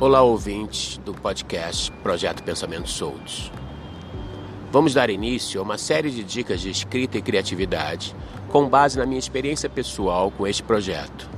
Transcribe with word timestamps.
Olá, 0.00 0.22
ouvintes 0.22 0.96
do 1.04 1.12
podcast 1.12 1.92
Projeto 2.02 2.42
Pensamentos 2.42 2.94
Soltos. 2.94 3.52
Vamos 4.72 4.94
dar 4.94 5.10
início 5.10 5.60
a 5.60 5.62
uma 5.62 5.76
série 5.76 6.10
de 6.10 6.24
dicas 6.24 6.62
de 6.62 6.70
escrita 6.70 7.18
e 7.18 7.22
criatividade 7.22 8.16
com 8.48 8.66
base 8.66 8.96
na 8.96 9.04
minha 9.04 9.18
experiência 9.18 9.68
pessoal 9.68 10.30
com 10.30 10.46
este 10.46 10.62
projeto. 10.62 11.28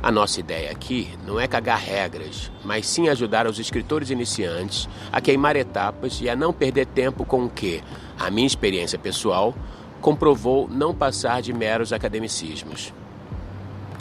A 0.00 0.12
nossa 0.12 0.38
ideia 0.38 0.70
aqui 0.70 1.10
não 1.26 1.40
é 1.40 1.48
cagar 1.48 1.80
regras, 1.80 2.48
mas 2.64 2.86
sim 2.86 3.08
ajudar 3.08 3.48
os 3.48 3.58
escritores 3.58 4.10
iniciantes 4.10 4.88
a 5.10 5.20
queimar 5.20 5.56
etapas 5.56 6.20
e 6.20 6.30
a 6.30 6.36
não 6.36 6.52
perder 6.52 6.86
tempo 6.86 7.24
com 7.24 7.46
o 7.46 7.50
que, 7.50 7.82
a 8.16 8.30
minha 8.30 8.46
experiência 8.46 9.00
pessoal, 9.00 9.52
comprovou 10.00 10.68
não 10.68 10.94
passar 10.94 11.42
de 11.42 11.52
meros 11.52 11.92
academicismos. 11.92 12.94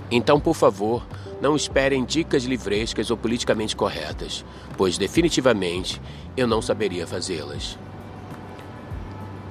Então, 0.09 0.39
por 0.39 0.55
favor, 0.55 1.05
não 1.41 1.55
esperem 1.55 2.05
dicas 2.05 2.43
livrescas 2.43 3.11
ou 3.11 3.17
politicamente 3.17 3.75
corretas, 3.75 4.45
pois 4.77 4.97
definitivamente 4.97 6.01
eu 6.35 6.47
não 6.47 6.61
saberia 6.61 7.05
fazê-las. 7.05 7.77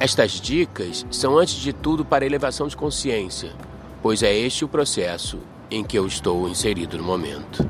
Estas 0.00 0.32
dicas 0.32 1.06
são 1.10 1.38
antes 1.38 1.54
de 1.54 1.72
tudo 1.72 2.04
para 2.04 2.26
elevação 2.26 2.68
de 2.68 2.76
consciência, 2.76 3.52
pois 4.02 4.22
é 4.22 4.34
este 4.34 4.64
o 4.64 4.68
processo 4.68 5.38
em 5.70 5.82
que 5.82 5.98
eu 5.98 6.06
estou 6.06 6.48
inserido 6.48 6.98
no 6.98 7.04
momento. 7.04 7.68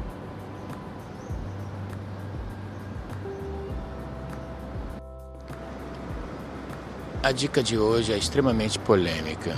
A 7.23 7.33
dica 7.33 7.63
de 7.63 7.77
hoje 7.77 8.13
é 8.13 8.19
extremamente 8.19 8.79
polêmica. 8.79 9.57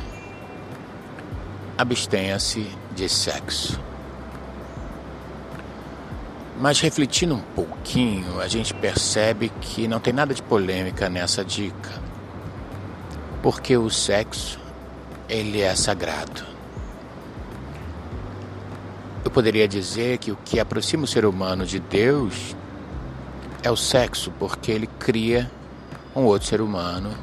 Abstenha-se 1.77 2.67
de 2.99 3.09
sexo. 3.09 3.81
Mas 6.61 6.81
refletindo 6.81 7.37
um 7.37 7.41
pouquinho, 7.55 8.41
a 8.41 8.49
gente 8.49 8.75
percebe 8.75 9.51
que 9.61 9.87
não 9.87 10.01
tem 10.01 10.13
nada 10.13 10.35
de 10.35 10.43
polêmica 10.43 11.09
nessa 11.09 11.45
dica. 11.45 11.93
Porque 13.41 13.77
o 13.77 13.89
sexo, 13.89 14.59
ele 15.29 15.61
é 15.61 15.73
sagrado. 15.77 16.43
Eu 19.25 19.31
poderia 19.31 19.69
dizer 19.69 20.19
que 20.19 20.33
o 20.33 20.37
que 20.45 20.59
aproxima 20.59 21.05
o 21.05 21.07
ser 21.07 21.25
humano 21.25 21.65
de 21.65 21.79
Deus 21.79 22.57
é 23.63 23.71
o 23.71 23.77
sexo, 23.77 24.33
porque 24.41 24.73
ele 24.73 24.89
cria 24.99 25.49
um 26.17 26.23
outro 26.25 26.49
ser 26.49 26.61
humano 26.61 27.15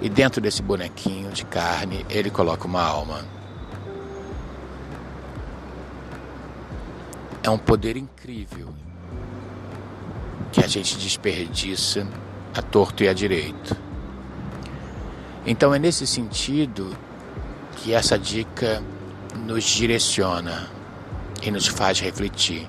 e 0.00 0.08
dentro 0.08 0.40
desse 0.40 0.62
bonequinho 0.62 1.32
de 1.32 1.44
carne 1.44 2.06
ele 2.08 2.30
coloca 2.30 2.68
uma 2.68 2.82
alma. 2.82 3.37
É 7.42 7.50
um 7.50 7.58
poder 7.58 7.96
incrível 7.96 8.68
que 10.52 10.64
a 10.64 10.66
gente 10.66 10.96
desperdiça 10.96 12.06
a 12.54 12.62
torto 12.62 13.02
e 13.02 13.08
a 13.08 13.12
direito. 13.12 13.76
Então 15.46 15.74
é 15.74 15.78
nesse 15.78 16.06
sentido 16.06 16.96
que 17.76 17.92
essa 17.92 18.18
dica 18.18 18.82
nos 19.36 19.64
direciona 19.64 20.68
e 21.42 21.50
nos 21.50 21.66
faz 21.66 22.00
refletir. 22.00 22.68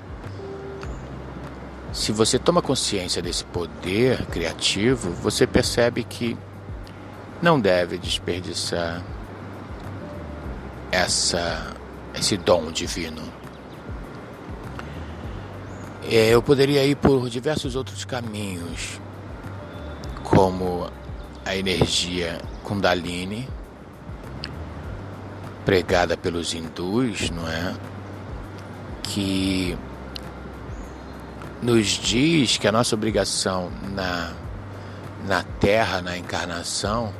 Se 1.92 2.12
você 2.12 2.38
toma 2.38 2.62
consciência 2.62 3.20
desse 3.20 3.44
poder 3.44 4.24
criativo, 4.26 5.10
você 5.10 5.46
percebe 5.46 6.04
que 6.04 6.36
não 7.42 7.58
deve 7.58 7.98
desperdiçar 7.98 9.02
essa, 10.92 11.74
esse 12.14 12.36
dom 12.36 12.70
divino. 12.70 13.39
É, 16.12 16.30
eu 16.30 16.42
poderia 16.42 16.84
ir 16.84 16.96
por 16.96 17.30
diversos 17.30 17.76
outros 17.76 18.04
caminhos, 18.04 19.00
como 20.24 20.90
a 21.46 21.54
energia 21.54 22.40
Kundalini, 22.64 23.48
pregada 25.64 26.16
pelos 26.16 26.52
hindus, 26.52 27.30
não 27.30 27.48
é? 27.48 27.76
Que 29.04 29.78
nos 31.62 31.86
diz 31.86 32.58
que 32.58 32.66
a 32.66 32.72
nossa 32.72 32.96
obrigação 32.96 33.70
na, 33.94 34.32
na 35.28 35.44
Terra, 35.60 36.02
na 36.02 36.18
encarnação, 36.18 37.14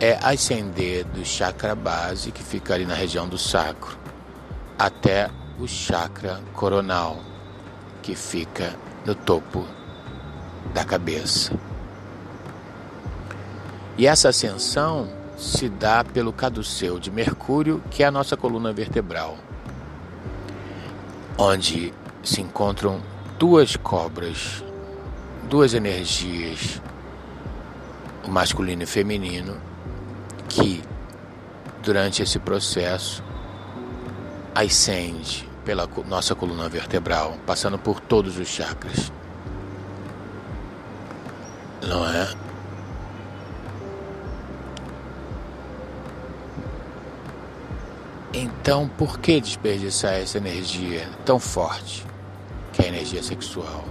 é 0.00 0.18
ascender 0.22 1.04
do 1.04 1.26
chakra 1.26 1.74
base, 1.74 2.32
que 2.32 2.42
fica 2.42 2.72
ali 2.72 2.86
na 2.86 2.94
região 2.94 3.28
do 3.28 3.36
sacro, 3.36 3.98
até 4.78 5.28
o 5.60 5.68
chakra 5.68 6.40
coronal 6.54 7.31
que 8.02 8.14
fica 8.14 8.74
no 9.06 9.14
topo 9.14 9.64
da 10.74 10.84
cabeça. 10.84 11.52
E 13.96 14.06
essa 14.06 14.30
ascensão 14.30 15.08
se 15.36 15.68
dá 15.68 16.04
pelo 16.04 16.32
caduceu 16.32 16.98
de 16.98 17.10
Mercúrio, 17.10 17.82
que 17.90 18.02
é 18.02 18.06
a 18.06 18.10
nossa 18.10 18.36
coluna 18.36 18.72
vertebral, 18.72 19.36
onde 21.38 21.92
se 22.22 22.40
encontram 22.40 23.00
duas 23.38 23.76
cobras, 23.76 24.64
duas 25.48 25.74
energias, 25.74 26.80
o 28.24 28.30
masculino 28.30 28.82
e 28.82 28.86
feminino, 28.86 29.56
que 30.48 30.82
durante 31.82 32.22
esse 32.22 32.38
processo 32.38 33.22
ascende 34.54 35.51
pela 35.64 35.88
nossa 36.06 36.34
coluna 36.34 36.68
vertebral, 36.68 37.36
passando 37.46 37.78
por 37.78 38.00
todos 38.00 38.38
os 38.38 38.48
chakras. 38.48 39.12
Não 41.82 42.06
é? 42.06 42.32
Então, 48.34 48.88
por 48.96 49.18
que 49.18 49.40
desperdiçar 49.40 50.14
essa 50.14 50.38
energia 50.38 51.08
tão 51.24 51.38
forte, 51.38 52.06
que 52.72 52.82
é 52.82 52.86
a 52.86 52.88
energia 52.88 53.22
sexual? 53.22 53.84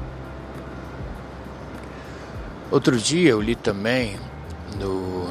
Outro 2.72 2.98
dia 2.98 3.30
eu 3.30 3.42
li 3.42 3.56
também 3.56 4.18
no 4.80 5.30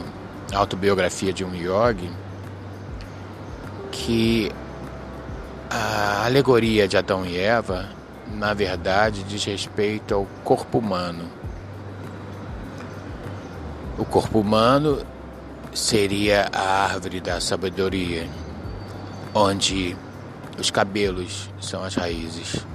autobiografia 0.54 1.32
de 1.32 1.44
um 1.44 1.54
yogi 1.54 2.10
que 3.90 4.52
a 5.70 6.24
alegoria 6.24 6.88
de 6.88 6.96
Adão 6.96 7.24
e 7.24 7.38
Eva, 7.38 7.88
na 8.26 8.52
verdade, 8.52 9.22
diz 9.22 9.44
respeito 9.44 10.12
ao 10.12 10.26
corpo 10.42 10.78
humano. 10.78 11.30
O 13.96 14.04
corpo 14.04 14.40
humano 14.40 15.06
seria 15.72 16.48
a 16.52 16.84
árvore 16.84 17.20
da 17.20 17.40
sabedoria, 17.40 18.28
onde 19.32 19.96
os 20.58 20.72
cabelos 20.72 21.48
são 21.60 21.84
as 21.84 21.94
raízes. 21.94 22.66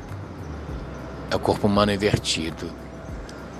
É 1.30 1.36
o 1.36 1.40
corpo 1.40 1.68
humano 1.68 1.92
invertido. 1.92 2.72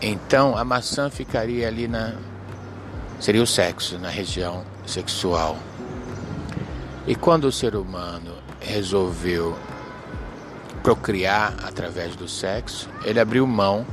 Então 0.02 0.58
a 0.58 0.64
maçã 0.64 1.10
ficaria 1.10 1.68
ali 1.68 1.88
na. 1.88 2.14
seria 3.20 3.44
o 3.44 3.48
sexo, 3.48 3.98
na 3.98 4.10
região 4.10 4.64
sexual. 4.86 5.58
E 7.08 7.14
quando 7.14 7.46
o 7.46 7.52
ser 7.52 7.76
humano 7.76 8.34
resolveu 8.60 9.56
procriar 10.82 11.56
através 11.64 12.16
do 12.16 12.28
sexo, 12.28 12.90
ele 13.04 13.20
abriu 13.20 13.46
mão 13.46 13.86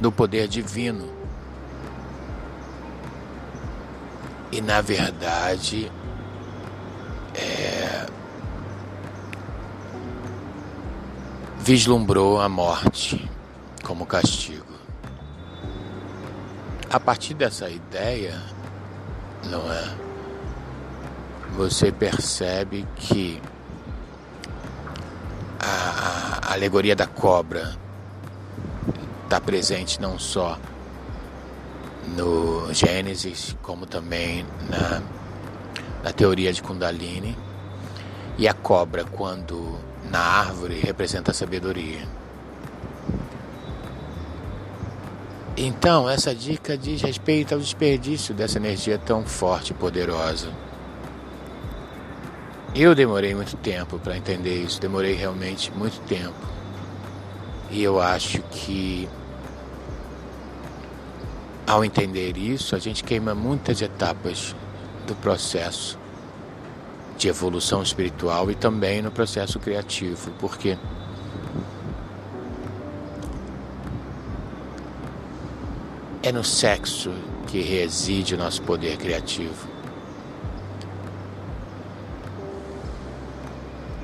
do 0.00 0.10
poder 0.10 0.48
divino. 0.48 1.12
E 4.50 4.62
na 4.62 4.80
verdade, 4.80 5.92
é, 7.34 8.06
vislumbrou 11.58 12.40
a 12.40 12.48
morte 12.48 13.30
como 13.84 14.06
castigo. 14.06 14.64
A 16.88 16.98
partir 16.98 17.34
dessa 17.34 17.68
ideia, 17.68 18.42
não 19.44 19.70
é? 19.70 20.09
Você 21.56 21.92
percebe 21.92 22.86
que 22.96 23.40
a, 25.58 26.52
alegoria 26.52 26.96
da 26.96 27.06
cobra 27.06 27.76
está 29.24 29.40
presente 29.40 30.00
não 30.00 30.18
só 30.18 30.58
no 32.16 32.72
Gênesis, 32.72 33.56
como 33.62 33.86
também 33.86 34.46
na, 34.68 35.02
na 36.02 36.12
teoria 36.12 36.52
de 36.52 36.62
Kundalini. 36.62 37.36
E 38.38 38.48
a 38.48 38.54
cobra, 38.54 39.04
quando 39.04 39.78
na 40.10 40.18
árvore, 40.18 40.80
representa 40.80 41.30
a 41.30 41.34
sabedoria. 41.34 42.00
Então, 45.56 46.08
essa 46.08 46.34
dica 46.34 46.76
diz 46.76 47.02
respeito 47.02 47.54
ao 47.54 47.60
desperdício 47.60 48.34
dessa 48.34 48.56
energia 48.56 48.96
tão 48.98 49.24
forte 49.24 49.72
e 49.72 49.74
poderosa. 49.74 50.48
Eu 52.74 52.94
demorei 52.94 53.34
muito 53.34 53.56
tempo 53.56 53.98
para 53.98 54.16
entender 54.16 54.62
isso, 54.62 54.80
demorei 54.80 55.14
realmente 55.14 55.72
muito 55.72 56.00
tempo. 56.02 56.34
E 57.68 57.82
eu 57.82 58.00
acho 58.00 58.40
que 58.50 59.08
ao 61.66 61.84
entender 61.84 62.36
isso, 62.36 62.74
a 62.74 62.78
gente 62.80 63.04
queima 63.04 63.32
muitas 63.32 63.80
etapas 63.80 64.56
do 65.06 65.14
processo 65.14 65.96
de 67.16 67.28
evolução 67.28 67.80
espiritual 67.80 68.50
e 68.50 68.56
também 68.56 69.00
no 69.00 69.10
processo 69.12 69.58
criativo, 69.60 70.32
porque 70.40 70.76
é 76.22 76.32
no 76.32 76.42
sexo 76.42 77.12
que 77.46 77.60
reside 77.60 78.34
o 78.34 78.38
nosso 78.38 78.62
poder 78.62 78.96
criativo. 78.96 79.69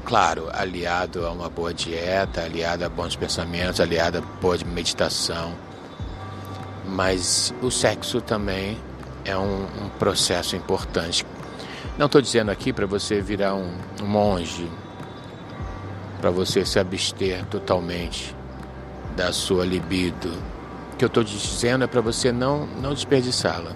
Claro, 0.06 0.48
aliado 0.52 1.26
a 1.26 1.32
uma 1.32 1.50
boa 1.50 1.74
dieta, 1.74 2.42
aliado 2.42 2.84
a 2.84 2.88
bons 2.88 3.16
pensamentos, 3.16 3.80
aliado 3.80 4.18
a 4.18 4.40
boa 4.40 4.56
meditação. 4.64 5.52
Mas 6.86 7.52
o 7.60 7.72
sexo 7.72 8.20
também 8.20 8.78
é 9.24 9.36
um, 9.36 9.64
um 9.64 9.88
processo 9.98 10.54
importante. 10.54 11.26
Não 11.98 12.06
estou 12.06 12.22
dizendo 12.22 12.52
aqui 12.52 12.72
para 12.72 12.86
você 12.86 13.20
virar 13.20 13.56
um, 13.56 13.68
um 14.00 14.06
monge, 14.06 14.70
para 16.20 16.30
você 16.30 16.64
se 16.64 16.78
abster 16.78 17.44
totalmente 17.46 18.32
da 19.16 19.32
sua 19.32 19.66
libido. 19.66 20.30
O 20.92 20.96
que 20.96 21.04
eu 21.04 21.08
estou 21.08 21.24
dizendo 21.24 21.82
é 21.82 21.88
para 21.88 22.00
você 22.00 22.30
não, 22.30 22.64
não 22.64 22.94
desperdiçá-la. 22.94 23.72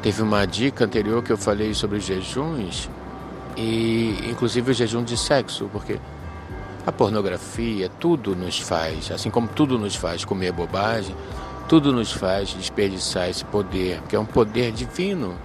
Teve 0.00 0.22
uma 0.22 0.46
dica 0.46 0.86
anterior 0.86 1.22
que 1.22 1.32
eu 1.32 1.36
falei 1.36 1.74
sobre 1.74 1.98
os 1.98 2.04
jejuns 2.04 2.88
e 3.56 4.30
inclusive 4.30 4.70
o 4.70 4.74
jejum 4.74 5.02
de 5.02 5.16
sexo, 5.16 5.68
porque 5.72 5.98
a 6.86 6.92
pornografia 6.92 7.88
tudo 7.98 8.36
nos 8.36 8.60
faz, 8.60 9.10
assim 9.10 9.30
como 9.30 9.48
tudo 9.48 9.78
nos 9.78 9.96
faz 9.96 10.24
comer 10.24 10.52
bobagem, 10.52 11.16
tudo 11.68 11.92
nos 11.92 12.12
faz 12.12 12.50
desperdiçar 12.50 13.28
esse 13.28 13.44
poder, 13.44 14.00
que 14.02 14.14
é 14.14 14.20
um 14.20 14.26
poder 14.26 14.70
divino. 14.70 15.36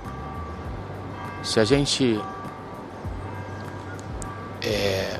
Se 1.41 1.59
a 1.59 1.63
gente, 1.63 2.21
é, 4.61 5.19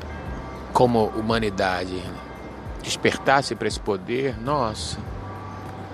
como 0.72 1.06
humanidade, 1.06 2.00
despertasse 2.82 3.56
para 3.56 3.66
esse 3.66 3.80
poder, 3.80 4.40
nossa, 4.40 4.98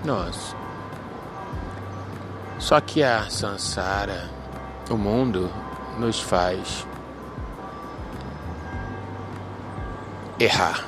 nossa. 0.05 0.55
Só 2.59 2.79
que 2.81 3.01
a 3.01 3.29
Sansara, 3.29 4.29
o 4.91 4.97
mundo, 4.97 5.49
nos 5.97 6.19
faz 6.19 6.85
errar. 10.39 10.85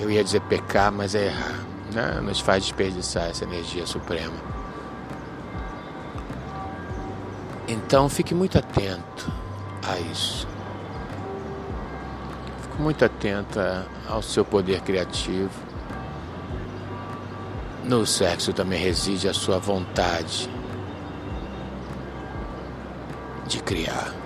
Eu 0.00 0.10
ia 0.10 0.24
dizer 0.24 0.40
pecar, 0.42 0.90
mas 0.90 1.14
é 1.14 1.26
errar. 1.26 1.64
Né? 1.92 2.20
Nos 2.22 2.40
faz 2.40 2.64
desperdiçar 2.64 3.30
essa 3.30 3.44
energia 3.44 3.86
suprema. 3.86 4.34
Então 7.68 8.08
fique 8.08 8.34
muito 8.34 8.58
atento 8.58 9.32
a 9.86 9.98
isso. 9.98 10.46
Fique 12.62 12.82
muito 12.82 13.04
atento 13.04 13.58
ao 14.08 14.22
seu 14.22 14.44
poder 14.44 14.80
criativo. 14.82 15.50
No 17.84 18.04
sexo 18.06 18.52
também 18.52 18.80
reside 18.80 19.28
a 19.28 19.34
sua 19.34 19.58
vontade 19.58 20.50
de 23.46 23.62
criar. 23.62 24.25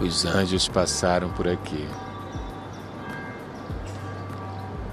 Os 0.00 0.24
anjos 0.24 0.68
passaram 0.68 1.30
por 1.30 1.48
aqui. 1.48 1.88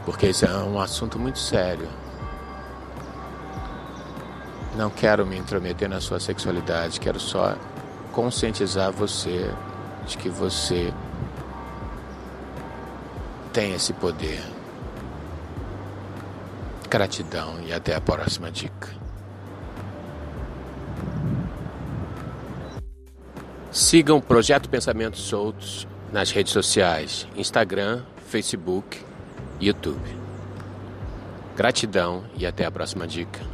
Porque 0.06 0.28
esse 0.28 0.46
é 0.46 0.50
um 0.50 0.80
assunto 0.80 1.18
muito 1.18 1.40
sério. 1.40 1.88
Não 4.76 4.90
quero 4.90 5.26
me 5.26 5.38
intrometer 5.38 5.88
na 5.88 6.02
sua 6.02 6.20
sexualidade, 6.20 7.00
quero 7.00 7.20
só 7.20 7.56
conscientizar 8.12 8.92
você 8.92 9.54
de 10.06 10.18
que 10.18 10.30
você 10.30 10.94
tem 13.52 13.74
esse 13.74 13.94
poder. 13.94 14.42
Gratidão 16.90 17.60
e 17.66 17.72
até 17.72 17.96
a 17.96 18.02
próxima 18.02 18.52
dica. 18.52 19.03
Sigam 23.74 24.18
o 24.18 24.22
Projeto 24.22 24.70
Pensamentos 24.70 25.22
Soltos 25.22 25.88
nas 26.12 26.30
redes 26.30 26.54
sociais: 26.54 27.28
Instagram, 27.36 28.04
Facebook, 28.28 29.00
YouTube. 29.60 30.16
Gratidão 31.58 32.24
e 32.38 32.46
até 32.46 32.66
a 32.66 32.72
próxima 32.72 33.08
dica. 33.08 33.53